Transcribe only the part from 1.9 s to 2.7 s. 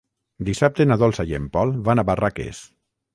a Barraques.